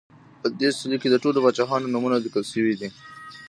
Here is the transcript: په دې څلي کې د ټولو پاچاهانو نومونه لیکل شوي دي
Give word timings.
په 0.41 0.47
دې 0.59 0.69
څلي 0.79 0.97
کې 1.01 1.09
د 1.11 1.15
ټولو 1.23 1.37
پاچاهانو 1.43 1.91
نومونه 1.93 2.15
لیکل 2.25 2.43
شوي 2.51 2.73
دي 2.79 2.89